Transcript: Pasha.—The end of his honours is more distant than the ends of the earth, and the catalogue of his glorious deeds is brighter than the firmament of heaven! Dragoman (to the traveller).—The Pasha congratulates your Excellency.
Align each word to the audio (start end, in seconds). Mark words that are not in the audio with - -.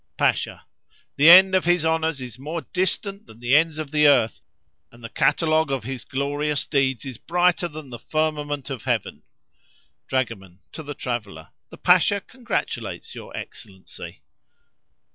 Pasha.—The 0.17 1.29
end 1.29 1.53
of 1.53 1.65
his 1.65 1.85
honours 1.85 2.21
is 2.21 2.39
more 2.39 2.63
distant 2.73 3.27
than 3.27 3.39
the 3.39 3.55
ends 3.55 3.77
of 3.77 3.91
the 3.91 4.07
earth, 4.07 4.41
and 4.91 5.03
the 5.03 5.09
catalogue 5.09 5.69
of 5.69 5.83
his 5.83 6.05
glorious 6.05 6.65
deeds 6.65 7.05
is 7.05 7.19
brighter 7.19 7.67
than 7.67 7.91
the 7.91 7.99
firmament 7.99 8.71
of 8.71 8.85
heaven! 8.85 9.21
Dragoman 10.07 10.57
(to 10.71 10.81
the 10.81 10.95
traveller).—The 10.95 11.77
Pasha 11.77 12.19
congratulates 12.19 13.13
your 13.13 13.37
Excellency. 13.37 14.23